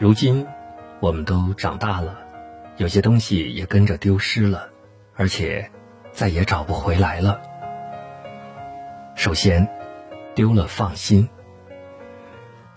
[0.00, 0.46] 如今，
[1.00, 2.16] 我们都长大了，
[2.76, 4.68] 有些东西也跟着丢失了，
[5.16, 5.68] 而且
[6.12, 7.42] 再也找不回来了。
[9.16, 9.68] 首先，
[10.36, 11.28] 丢了放心。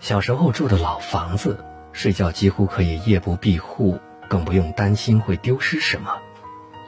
[0.00, 6.18] 小时候住的老房子，睡觉几乎可以夜不闭户，更不用担心会丢失什么。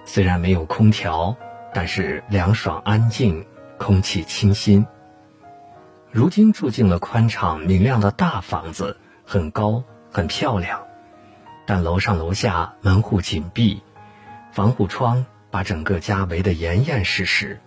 [0.04, 1.36] 虽然没有空调，
[1.72, 3.46] 但是凉爽安静，
[3.78, 4.84] 空气清新。
[6.10, 10.86] 如今住进了宽敞明亮的大房子，很高很漂亮，
[11.66, 13.82] 但楼上楼下门户紧闭，
[14.52, 17.58] 防护窗把整个家围得严严实实，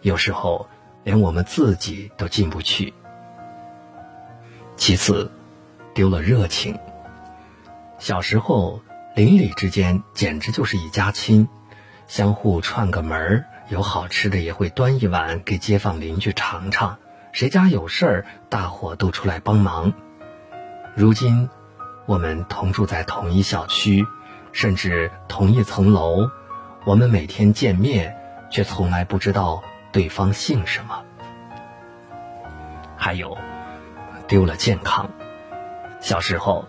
[0.00, 0.68] 有时候
[1.04, 2.92] 连我们自己都进不去。
[4.76, 5.30] 其次，
[5.94, 6.76] 丢了热情。
[8.00, 8.82] 小时候，
[9.14, 11.48] 邻里之间简直就是一家亲，
[12.08, 16.98] 相互串个门儿，有好吃的也会端一碗给街坊邻居尝尝。
[17.30, 19.92] 谁家有事儿，大伙都出来帮忙。
[20.96, 21.48] 如今，
[22.08, 24.06] 我们同住在同一小区，
[24.52, 26.30] 甚至同一层楼，
[26.86, 28.16] 我们每天见面，
[28.50, 31.02] 却从来不知道对方姓什么。
[32.96, 33.36] 还有。
[34.26, 35.10] 丢了健康。
[36.00, 36.68] 小时候，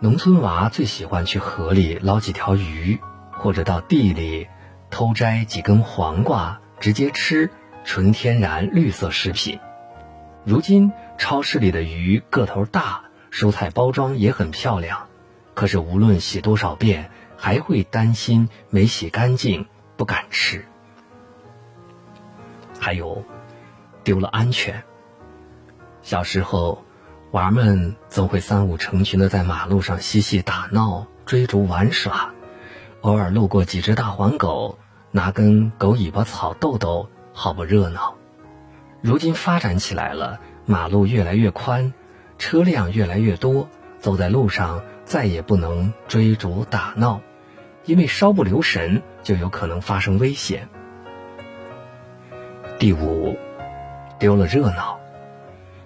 [0.00, 3.00] 农村娃最喜欢去河里捞几条鱼，
[3.32, 4.46] 或者到地里
[4.88, 7.50] 偷摘几根黄瓜，直接吃，
[7.84, 9.58] 纯天然绿色食品。
[10.44, 13.02] 如今，超市里的鱼个头大，
[13.38, 15.06] 蔬菜包装也很漂亮，
[15.54, 19.64] 可是无论洗多少遍，还会担心没洗干净，
[19.96, 20.64] 不敢吃。
[22.80, 23.22] 还有，
[24.02, 24.82] 丢了安全。
[26.02, 26.82] 小时候，
[27.30, 32.32] 娃们总会三五成群的在马路上嬉戏打闹、追逐玩耍，
[33.02, 34.80] 偶尔路过几只大黄狗，
[35.12, 38.16] 拿根狗尾巴草逗逗，好不热闹。
[39.00, 41.94] 如今发展起来了，马路越来越宽，
[42.38, 47.20] 车辆越来越多，走在路上再也不能追逐打闹，
[47.84, 50.68] 因为稍不留神就有可能发生危险。
[52.78, 53.36] 第五，
[54.18, 54.98] 丢了热闹。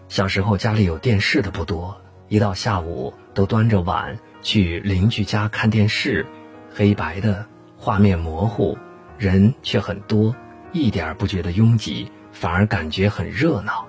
[0.09, 6.27] 小时候家里有电视的不多，一到下午都端着碗去邻居家看电视，
[6.75, 7.47] 黑白的
[7.79, 8.77] 画面模糊，
[9.17, 10.37] 人却很多，
[10.73, 13.89] 一点不觉得拥挤，反而感觉很热闹。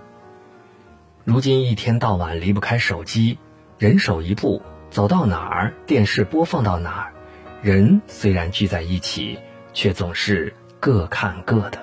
[1.25, 3.39] 如今一天到晚离不开手机，
[3.77, 7.13] 人手一部，走到哪儿电视播放到哪儿，
[7.61, 9.39] 人虽然聚在一起，
[9.73, 11.79] 却总是各看各的。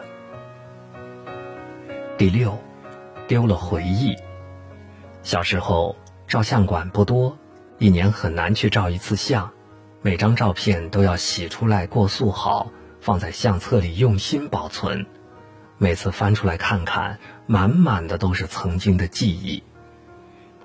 [2.19, 2.59] 第六，
[3.27, 4.15] 丢了回忆。
[5.23, 5.97] 小时候，
[6.27, 7.39] 照相馆不多，
[7.79, 9.51] 一年很难去照一次相，
[10.03, 12.71] 每张照片都要洗出来过塑好，
[13.01, 15.07] 放在相册里用心保存。
[15.83, 19.63] 每次翻出来看看，满满的都是曾经的记忆。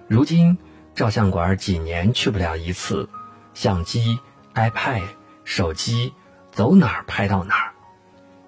[0.10, 0.58] 如今，
[0.94, 3.08] 照相馆几年去不了一次，
[3.54, 4.20] 相机、
[4.54, 5.04] iPad、
[5.46, 6.12] 手机，
[6.52, 7.72] 走哪儿拍到哪儿。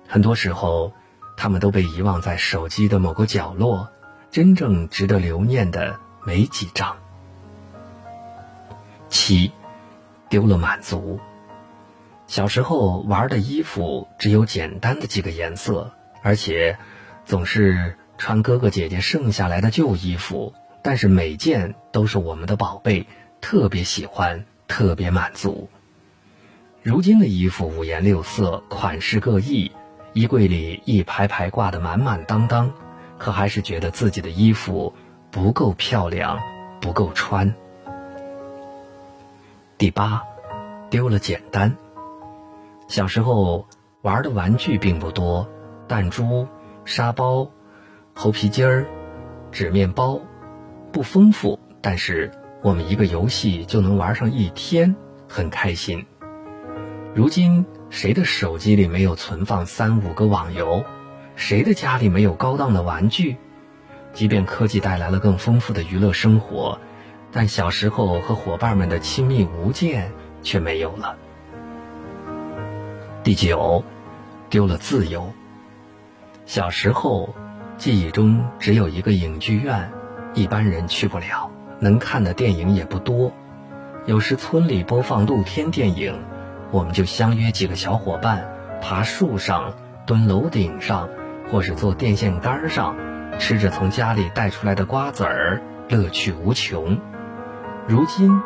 [0.09, 0.91] 很多时候，
[1.37, 3.87] 他们都被遗忘在手机的某个角落。
[4.29, 6.97] 真正值得留念的没几张。
[9.07, 9.53] 七，
[10.27, 11.21] 丢了满足。
[12.27, 16.77] 小时候玩的衣服只有简单的几个颜色，而且
[17.25, 23.05] 总是穿哥哥姐姐剩下来的旧衣服，但是每件都是我们的宝贝，
[23.41, 25.69] 特别喜欢，特别满足。
[26.83, 29.71] 如今的衣服五颜六色，款式各异，
[30.13, 32.73] 衣柜里一排排挂得满满当当。
[33.17, 34.93] 可还是觉得自己的衣服
[35.31, 36.39] 不够漂亮，
[36.79, 37.51] 不够穿。
[39.77, 40.21] 第八，
[40.91, 41.75] 丢了简单。
[42.87, 43.67] 小时候
[44.03, 45.49] 玩的玩具并不多，
[45.87, 46.47] 弹珠、
[46.85, 47.49] 沙包、
[48.13, 48.85] 猴皮筋儿、
[49.51, 50.19] 纸面包，
[50.91, 51.59] 不丰富。
[51.81, 52.31] 但是
[52.61, 54.95] 我们一个游戏就能玩上一天，
[55.29, 56.05] 很开心。
[57.15, 60.83] 如今谁的手机里没有存放三五个网游？
[61.35, 63.37] 谁的家里没有高档的玩具？
[64.11, 66.79] 即便科技带来了更丰富的娱乐生活，
[67.31, 70.11] 但小时候和伙伴们的亲密无间
[70.41, 71.15] 却没有了。
[73.23, 73.83] 第九，
[74.49, 75.31] 丢了自由。
[76.47, 77.35] 小时候，
[77.77, 79.91] 记忆中只有一个影剧院，
[80.33, 83.33] 一般人去不了，能看的电影也不多。
[84.05, 86.17] 有时村里播放露天电影，
[86.71, 88.47] 我们就相约几个小伙伴，
[88.81, 89.73] 爬树上，
[90.05, 91.09] 蹲楼顶上。
[91.49, 92.95] 或是坐电线杆上，
[93.39, 96.97] 吃着从家里带出来的瓜子儿，乐趣无穷。
[97.87, 98.41] 如今，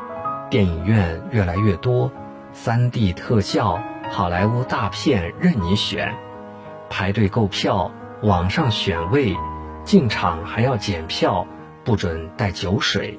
[0.52, 2.12] 电影院越来越多
[2.54, 3.82] ，3D 特效、
[4.12, 6.14] 好莱坞大片任你选，
[6.92, 7.90] 排队购票，
[8.22, 9.34] 网上选位，
[9.86, 11.48] 进场还要检票，
[11.86, 13.18] 不准带酒水。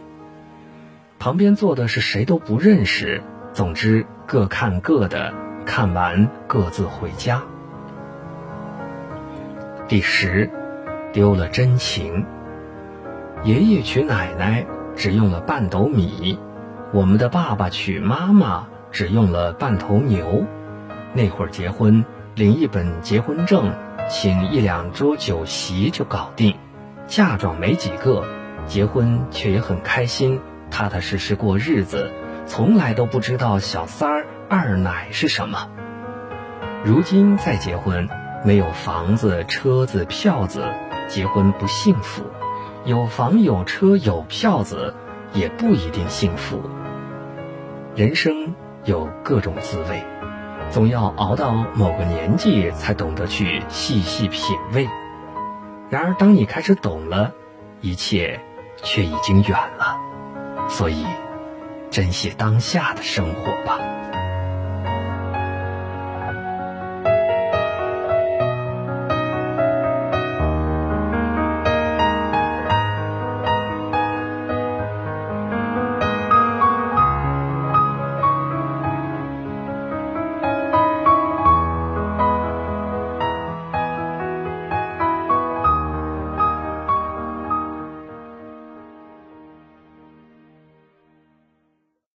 [1.18, 3.22] 旁边坐的是谁都不认识。
[3.54, 5.32] 总之，各看各的，
[5.64, 7.42] 看完各自回家。
[9.88, 10.50] 第十，
[11.12, 12.26] 丢了真情。
[13.42, 16.38] 爷爷娶奶奶只用了半斗米，
[16.92, 20.44] 我们的爸爸娶妈妈只用了半头牛。
[21.14, 22.04] 那会儿结婚，
[22.34, 23.74] 领一本结婚证，
[24.08, 26.56] 请一两桌酒席就搞定，
[27.06, 28.24] 嫁妆没几个，
[28.66, 30.40] 结婚却也很开心，
[30.70, 32.10] 踏踏实实过日子，
[32.46, 35.68] 从来都不知道小三儿、二奶是什么。
[36.82, 38.08] 如今再结婚，
[38.46, 40.64] 没有房子、车子、票子，
[41.08, 42.22] 结婚不幸福；
[42.86, 44.94] 有房有车有票子，
[45.34, 46.62] 也不一定幸福。
[47.94, 50.02] 人生有各种滋味。
[50.72, 54.88] 总要熬到某个年纪，才懂得去细细品味。
[55.90, 57.34] 然而，当你开始懂了，
[57.82, 58.40] 一切
[58.82, 60.00] 却已经远了。
[60.70, 61.04] 所以，
[61.90, 63.78] 珍惜当下的生活吧。